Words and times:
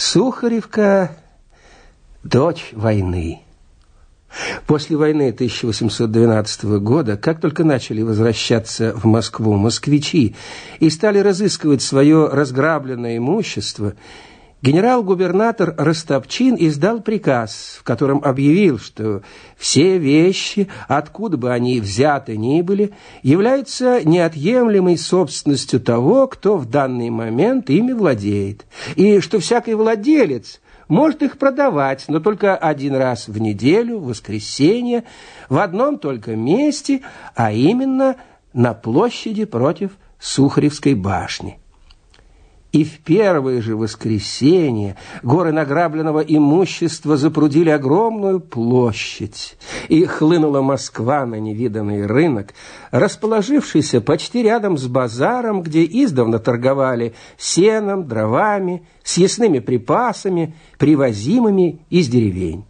Сухаревка– 0.00 1.14
дочь 2.24 2.70
войны. 2.72 3.40
После 4.66 4.96
войны 4.96 5.28
1812 5.28 6.64
года, 6.80 7.18
как 7.18 7.38
только 7.38 7.64
начали 7.64 8.00
возвращаться 8.00 8.94
в 8.96 9.04
Москву 9.04 9.56
москвичи 9.56 10.36
и 10.78 10.88
стали 10.88 11.18
разыскивать 11.18 11.82
свое 11.82 12.28
разграбленное 12.28 13.18
имущество– 13.18 13.92
Генерал-губернатор 14.62 15.74
Ростопчин 15.78 16.54
издал 16.58 17.00
приказ, 17.00 17.78
в 17.80 17.82
котором 17.82 18.22
объявил, 18.22 18.78
что 18.78 19.22
все 19.56 19.96
вещи, 19.96 20.68
откуда 20.86 21.38
бы 21.38 21.50
они 21.50 21.80
взяты 21.80 22.36
ни 22.36 22.60
были, 22.60 22.92
являются 23.22 24.04
неотъемлемой 24.04 24.98
собственностью 24.98 25.80
того, 25.80 26.26
кто 26.26 26.58
в 26.58 26.68
данный 26.68 27.08
момент 27.08 27.70
ими 27.70 27.92
владеет, 27.92 28.66
и 28.96 29.20
что 29.20 29.38
всякий 29.38 29.72
владелец 29.72 30.60
может 30.88 31.22
их 31.22 31.38
продавать, 31.38 32.04
но 32.08 32.20
только 32.20 32.54
один 32.54 32.96
раз 32.96 33.28
в 33.28 33.40
неделю, 33.40 33.98
в 33.98 34.08
воскресенье, 34.08 35.04
в 35.48 35.56
одном 35.56 35.98
только 35.98 36.36
месте, 36.36 37.00
а 37.34 37.50
именно 37.50 38.16
на 38.52 38.74
площади 38.74 39.46
против 39.46 39.92
Сухаревской 40.18 40.92
башни. 40.92 41.58
И 42.72 42.84
в 42.84 43.00
первое 43.00 43.60
же 43.60 43.74
воскресенье 43.74 44.96
горы 45.24 45.50
награбленного 45.50 46.20
имущества 46.20 47.16
запрудили 47.16 47.68
огромную 47.68 48.38
площадь, 48.38 49.56
и 49.88 50.04
хлынула 50.04 50.62
Москва 50.62 51.26
на 51.26 51.40
невиданный 51.40 52.06
рынок, 52.06 52.54
расположившийся 52.92 54.00
почти 54.00 54.44
рядом 54.44 54.78
с 54.78 54.86
базаром, 54.86 55.62
где 55.62 55.84
издавна 55.84 56.38
торговали 56.38 57.14
сеном, 57.36 58.06
дровами, 58.06 58.86
съестными 59.02 59.58
припасами, 59.58 60.54
привозимыми 60.78 61.80
из 61.90 62.06
деревень. 62.06 62.64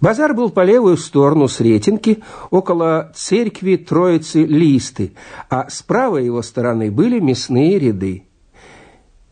Базар 0.00 0.32
был 0.32 0.48
по 0.50 0.64
левую 0.64 0.96
сторону 0.96 1.48
Сретенки, 1.48 2.22
около 2.50 3.12
церкви 3.14 3.76
Троицы 3.76 4.44
Листы, 4.44 5.12
а 5.50 5.68
с 5.68 5.82
правой 5.82 6.24
его 6.24 6.40
стороны 6.40 6.90
были 6.90 7.18
мясные 7.18 7.78
ряды. 7.78 8.27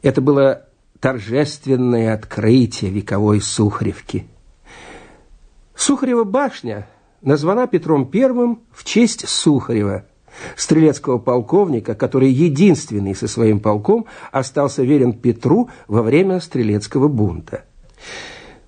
Это 0.07 0.21
было 0.21 0.63
торжественное 1.01 2.15
открытие 2.15 2.93
вековой 2.93 3.41
Сухаревки. 3.41 4.25
Сухарева 5.75 6.23
башня 6.23 6.87
названа 7.23 7.67
Петром 7.67 8.09
I 8.15 8.57
в 8.71 8.85
честь 8.85 9.29
Сухарева, 9.29 10.05
стрелецкого 10.57 11.19
полковника, 11.19 11.97
который 11.97 12.31
единственный 12.31 13.17
со 13.17 13.27
своим 13.27 13.59
полком 13.59 14.07
остался 14.31 14.85
верен 14.85 15.13
Петру 15.13 15.71
во 15.89 16.03
время 16.03 16.39
стрелецкого 16.39 17.09
бунта. 17.09 17.65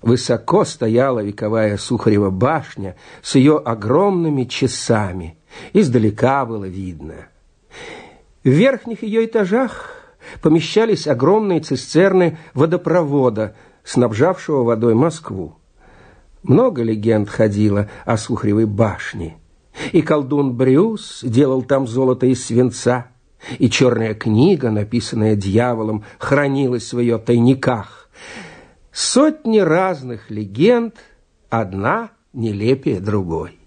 Высоко 0.01 0.65
стояла 0.65 1.23
вековая 1.23 1.77
Сухарева 1.77 2.31
башня 2.31 2.97
с 3.21 3.35
ее 3.35 3.59
огромными 3.59 4.43
часами. 4.43 5.37
Издалека 5.71 6.45
было 6.45 6.65
видно. 6.65 7.29
В 8.43 8.49
верхних 8.49 9.03
ее 9.03 9.23
этажах 9.23 9.98
помещались 10.41 11.07
огромные 11.07 11.59
цистерны 11.59 12.37
водопровода, 12.53 13.55
снабжавшего 13.83 14.63
водой 14.63 14.93
Москву. 14.95 15.55
Много 16.43 16.83
легенд 16.83 17.29
ходило 17.29 17.89
о 18.05 18.17
Сухаревой 18.17 18.65
башне. 18.65 19.37
И 19.91 20.01
колдун 20.01 20.55
Брюс 20.55 21.21
делал 21.23 21.61
там 21.61 21.87
золото 21.87 22.25
из 22.25 22.45
свинца, 22.45 23.07
и 23.57 23.69
черная 23.69 24.13
книга, 24.13 24.69
написанная 24.69 25.35
дьяволом, 25.35 26.03
хранилась 26.17 26.91
в 26.91 26.99
ее 26.99 27.17
тайниках. 27.17 28.09
Сотни 28.91 29.59
разных 29.59 30.29
легенд, 30.29 30.95
одна 31.49 32.11
нелепее 32.33 32.99
другой. 32.99 33.58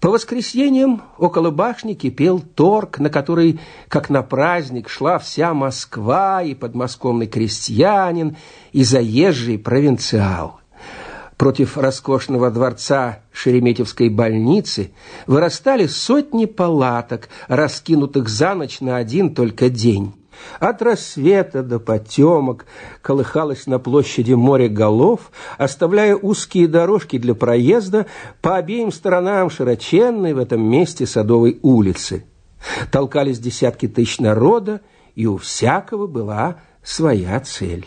По 0.00 0.10
воскресеньям 0.10 1.02
около 1.18 1.50
башни 1.50 1.94
кипел 1.94 2.38
торг, 2.40 3.00
на 3.00 3.10
который, 3.10 3.58
как 3.88 4.10
на 4.10 4.22
праздник, 4.22 4.88
шла 4.88 5.18
вся 5.18 5.54
Москва 5.54 6.42
и 6.42 6.54
подмосковный 6.54 7.26
крестьянин, 7.26 8.36
и 8.72 8.84
заезжий 8.84 9.58
провинциал. 9.58 10.60
Против 11.36 11.76
роскошного 11.76 12.50
дворца 12.50 13.20
Шереметьевской 13.32 14.08
больницы 14.08 14.92
вырастали 15.26 15.86
сотни 15.86 16.44
палаток, 16.44 17.28
раскинутых 17.48 18.28
за 18.28 18.54
ночь 18.54 18.80
на 18.80 18.96
один 18.96 19.34
только 19.34 19.68
день. 19.68 20.14
От 20.60 20.82
рассвета 20.82 21.62
до 21.62 21.78
потемок 21.78 22.66
колыхалось 23.02 23.66
на 23.66 23.78
площади 23.78 24.34
море 24.34 24.68
голов, 24.68 25.30
оставляя 25.56 26.16
узкие 26.16 26.68
дорожки 26.68 27.18
для 27.18 27.34
проезда 27.34 28.06
по 28.40 28.56
обеим 28.56 28.92
сторонам 28.92 29.50
широченной 29.50 30.34
в 30.34 30.38
этом 30.38 30.62
месте 30.62 31.06
Садовой 31.06 31.58
улицы. 31.62 32.24
Толкались 32.90 33.38
десятки 33.38 33.86
тысяч 33.86 34.18
народа, 34.18 34.80
и 35.14 35.26
у 35.26 35.36
всякого 35.36 36.06
была 36.06 36.56
своя 36.82 37.38
цель. 37.40 37.86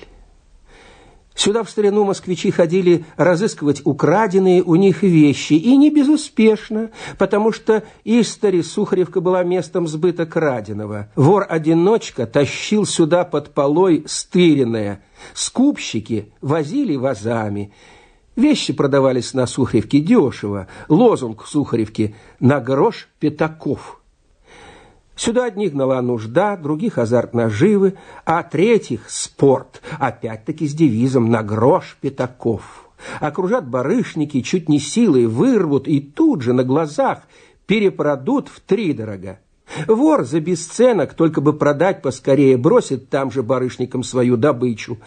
Сюда 1.34 1.64
в 1.64 1.70
старину 1.70 2.04
москвичи 2.04 2.52
ходили 2.52 3.06
разыскивать 3.16 3.82
украденные 3.86 4.62
у 4.62 4.76
них 4.76 5.02
вещи, 5.02 5.54
и 5.54 5.78
не 5.78 5.90
безуспешно, 5.90 6.92
потому 7.18 7.52
что 7.52 7.84
Истари 8.04 8.62
Сухаревка 8.62 9.22
была 9.22 9.44
местом 9.44 9.88
сбыта 9.88 10.26
краденого. 10.26 11.10
Вор-одиночка 11.16 12.28
тащил 12.28 12.86
сюда 12.86 13.24
под 13.24 13.54
полой 13.54 14.04
стыренное. 14.08 15.04
Скупщики 15.34 16.32
возили 16.42 16.96
вазами. 16.96 17.74
Вещи 18.36 18.74
продавались 18.74 19.34
на 19.34 19.48
Сухаревке 19.48 20.00
дешево. 20.00 20.68
Лозунг 20.90 21.46
Сухаревки 21.48 22.16
«На 22.40 22.60
грош 22.60 23.08
пятаков». 23.20 24.01
Сюда 25.16 25.46
одних 25.46 25.74
гнала 25.74 26.02
нужда, 26.02 26.58
других 26.58 26.98
азарт 26.98 27.34
наживы, 27.34 27.96
а 28.26 28.44
третьих– 28.44 29.02
спорт, 29.10 29.82
опять-таки 30.00 30.68
с 30.68 30.74
девизом 30.74 31.30
«на 31.30 31.44
грош 31.44 31.98
пятаков». 32.02 32.90
Окружат 33.20 33.68
барышники, 33.68 34.42
чуть 34.42 34.70
не 34.70 34.80
силой 34.80 35.26
вырвут 35.26 35.88
и 35.88 36.00
тут 36.00 36.42
же 36.42 36.54
на 36.54 36.64
глазах 36.64 37.24
перепродут 37.66 38.48
в 38.48 38.60
три 38.60 38.94
дорога. 38.94 39.40
Вор 39.88 40.26
за 40.26 40.40
бесценок, 40.40 41.14
только 41.14 41.42
бы 41.42 41.54
продать 41.54 42.02
поскорее, 42.02 42.58
бросит 42.58 43.10
там 43.10 43.32
же 43.32 43.42
барышникам 43.42 44.04
свою 44.04 44.38
добычу 44.38 44.98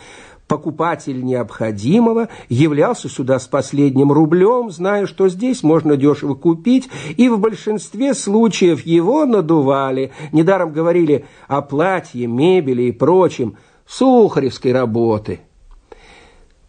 покупатель 0.47 1.25
необходимого 1.25 2.28
являлся 2.49 3.09
сюда 3.09 3.38
с 3.38 3.47
последним 3.47 4.12
рублем, 4.12 4.71
зная, 4.71 5.06
что 5.06 5.28
здесь 5.28 5.62
можно 5.62 5.97
дешево 5.97 6.34
купить, 6.34 6.88
и 7.16 7.28
в 7.28 7.38
большинстве 7.38 8.15
случаев 8.15 8.84
его 8.84 9.25
надували. 9.25 10.12
Недаром 10.33 10.72
говорили 10.72 11.25
о 11.49 11.62
платье, 11.62 12.27
мебели 12.27 12.84
и 12.84 12.93
прочем 12.93 13.56
сухаревской 13.87 14.72
работы. 14.72 15.41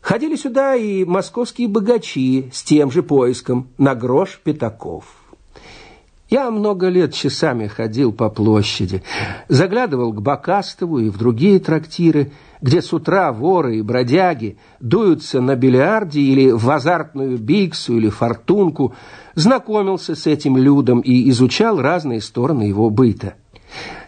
Ходили 0.01 0.35
сюда 0.35 0.75
и 0.75 1.03
московские 1.03 1.67
богачи 1.67 2.49
с 2.53 2.63
тем 2.63 2.91
же 2.91 3.01
поиском 3.01 3.69
на 3.79 3.95
грош 3.95 4.39
пятаков. 4.43 5.24
Я 6.35 6.51
много 6.51 6.89
лет 6.89 7.13
часами 7.13 7.67
ходил 7.67 8.11
по 8.11 8.29
площади, 8.29 9.01
заглядывал 9.47 10.11
к 10.11 10.21
Бакастову 10.21 10.99
и 10.99 11.07
в 11.07 11.17
другие 11.17 11.59
трактиры, 11.59 12.33
где 12.59 12.81
с 12.81 12.91
утра 12.91 13.31
воры 13.31 13.77
и 13.77 13.81
бродяги 13.81 14.57
дуются 14.81 15.39
на 15.39 15.55
бильярде 15.55 16.19
или 16.19 16.51
в 16.51 16.69
азартную 16.69 17.37
биксу 17.37 17.95
или 17.95 18.09
фортунку, 18.09 18.93
знакомился 19.35 20.13
с 20.13 20.27
этим 20.27 20.57
людом 20.57 20.99
и 20.99 21.29
изучал 21.29 21.81
разные 21.81 22.19
стороны 22.19 22.63
его 22.63 22.89
быта. 22.89 23.35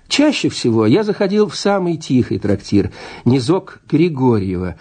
Чаще 0.09 0.49
всего 0.49 0.85
я 0.85 1.05
заходил 1.05 1.47
в 1.47 1.55
самый 1.55 1.95
тихий 1.95 2.39
трактир, 2.39 2.91
низок 3.23 3.79
Григорьева, 3.89 4.75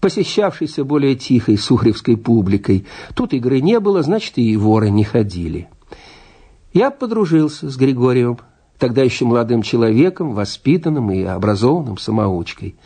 посещавшийся 0.00 0.84
более 0.84 1.14
тихой 1.14 1.56
сухаревской 1.56 2.18
публикой. 2.18 2.84
Тут 3.14 3.32
игры 3.32 3.62
не 3.62 3.80
было, 3.80 4.02
значит, 4.02 4.36
и 4.36 4.54
воры 4.58 4.90
не 4.90 5.04
ходили. 5.04 5.70
Я 6.72 6.90
подружился 6.90 7.68
с 7.68 7.76
Григорием, 7.76 8.38
тогда 8.78 9.02
еще 9.02 9.24
молодым 9.24 9.62
человеком, 9.62 10.34
воспитанным 10.34 11.10
и 11.10 11.22
образованным 11.22 11.98
самоучкой. 11.98 12.76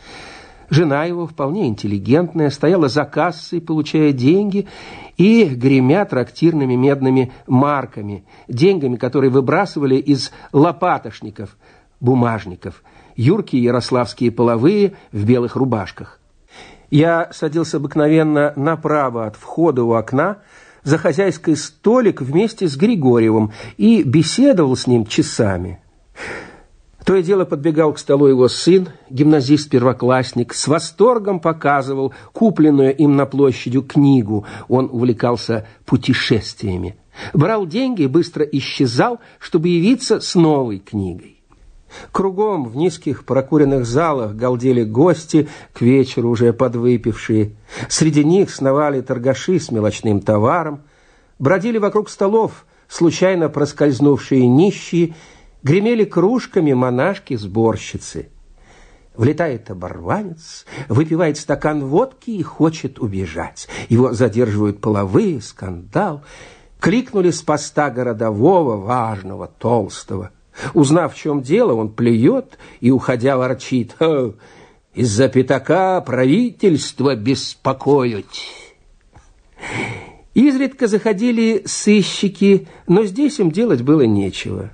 Жена 0.71 1.05
его, 1.05 1.27
вполне 1.27 1.67
интеллигентная, 1.67 2.49
стояла 2.49 2.87
за 2.87 3.05
кассой, 3.05 3.61
получая 3.61 4.11
деньги 4.11 4.67
и 5.17 5.45
гремя 5.45 6.05
трактирными 6.05 6.73
медными 6.73 7.31
марками, 7.45 8.25
деньгами, 8.47 8.95
которые 8.95 9.29
выбрасывали 9.29 9.97
из 9.97 10.31
лопатошников, 10.51 11.55
бумажников, 11.99 12.81
юркие 13.15 13.61
ярославские 13.61 14.31
половые 14.31 14.93
в 15.11 15.23
белых 15.23 15.55
рубашках. 15.55 16.19
Я 16.89 17.29
садился 17.31 17.77
обыкновенно 17.77 18.53
направо 18.55 19.27
от 19.27 19.35
входа 19.35 19.83
у 19.83 19.93
окна, 19.93 20.39
за 20.85 20.97
хозяйский 20.97 21.57
столик 21.57 22.21
вместе 22.21 22.69
с 22.69 22.77
Григорьевым 22.77 23.51
и 23.75 24.03
беседовал 24.03 24.77
с 24.77 24.87
ним 24.87 25.05
часами. 25.05 25.81
То 27.03 27.15
и 27.15 27.23
дело 27.23 27.45
подбегал 27.45 27.93
к 27.93 27.99
столу 27.99 28.27
его 28.27 28.47
сын, 28.47 28.89
гимназист-первоклассник, 29.09 30.53
с 30.53 30.67
восторгом 30.67 31.39
показывал 31.39 32.13
купленную 32.33 32.95
им 32.95 33.15
на 33.15 33.25
площадью 33.25 33.83
книгу. 33.83 34.45
Он 34.67 34.89
увлекался 34.91 35.67
путешествиями. 35.85 36.95
Брал 37.33 37.67
деньги 37.67 38.03
и 38.03 38.07
быстро 38.07 38.43
исчезал, 38.43 39.19
чтобы 39.39 39.69
явиться 39.69 40.19
с 40.19 40.33
новой 40.35 40.79
книгой. 40.79 41.34
Кругом 42.11 42.65
в 42.65 42.75
низких 42.75 43.25
прокуренных 43.25 43.85
залах 43.85 44.35
галдели 44.35 44.83
гости, 44.83 45.47
к 45.73 45.81
вечеру 45.81 46.29
уже 46.29 46.53
подвыпившие. 46.53 47.55
Среди 47.89 48.23
них 48.23 48.49
сновали 48.49 49.01
торгаши 49.01 49.59
с 49.59 49.71
мелочным 49.71 50.19
товаром. 50.19 50.81
Бродили 51.39 51.77
вокруг 51.77 52.09
столов 52.09 52.65
случайно 52.87 53.49
проскользнувшие 53.49 54.47
нищие, 54.47 55.15
гремели 55.63 56.05
кружками 56.05 56.73
монашки-сборщицы. 56.73 58.29
Влетает 59.15 59.71
оборванец, 59.71 60.65
выпивает 60.89 61.37
стакан 61.37 61.85
водки 61.85 62.31
и 62.31 62.43
хочет 62.43 62.99
убежать. 62.99 63.67
Его 63.87 64.13
задерживают 64.13 64.81
половые, 64.81 65.41
скандал. 65.41 66.23
Кликнули 66.79 67.31
с 67.31 67.41
поста 67.41 67.89
городового, 67.89 68.75
важного, 68.75 69.47
толстого. 69.47 70.31
Узнав, 70.73 71.13
в 71.13 71.17
чем 71.17 71.41
дело, 71.41 71.73
он 71.73 71.89
плюет 71.89 72.57
и, 72.79 72.91
уходя, 72.91 73.37
ворчит. 73.37 73.95
«Из-за 74.93 75.27
пятака 75.27 75.99
правительство 76.01 77.15
беспокоить». 77.15 78.65
Изредка 80.33 80.87
заходили 80.87 81.63
сыщики, 81.65 82.67
но 82.87 83.05
здесь 83.05 83.39
им 83.39 83.51
делать 83.51 83.81
было 83.81 84.01
нечего. 84.01 84.71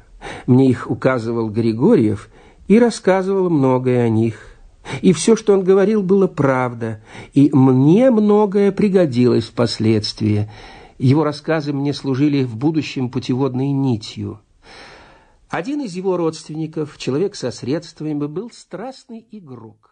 Мне 0.47 0.69
их 0.69 0.89
указывал 0.89 1.49
Григорьев 1.49 2.29
и 2.67 2.79
рассказывал 2.79 3.49
многое 3.49 4.03
о 4.03 4.09
них. 4.09 4.57
И 5.01 5.13
все, 5.13 5.35
что 5.35 5.53
он 5.53 5.63
говорил, 5.63 6.01
было 6.01 6.25
правда, 6.25 7.01
и 7.33 7.49
мне 7.53 8.09
многое 8.09 8.71
пригодилось 8.71 9.45
впоследствии. 9.45 10.49
Его 10.97 11.23
рассказы 11.23 11.73
мне 11.73 11.93
служили 11.93 12.43
в 12.43 12.55
будущем 12.55 13.09
путеводной 13.09 13.71
нитью. 13.71 14.39
Один 15.51 15.81
из 15.81 15.93
его 15.95 16.15
родственников, 16.15 16.97
человек 16.97 17.35
со 17.35 17.51
средствами, 17.51 18.13
был 18.25 18.51
страстный 18.51 19.27
игрок. 19.31 19.90